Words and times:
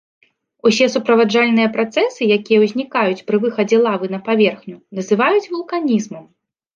Усе 0.67 0.85
суправаджальныя 0.93 1.69
працэсы, 1.75 2.21
якія 2.37 2.57
ўзнікаюць 2.63 3.25
пры 3.27 3.37
выхадзе 3.43 3.77
лавы 3.89 4.09
на 4.15 4.19
паверхню, 4.31 4.77
называюць 5.01 5.49
вулканізмам. 5.53 6.25